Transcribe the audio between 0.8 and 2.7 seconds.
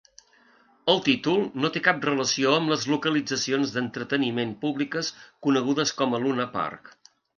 El títol no té cap relació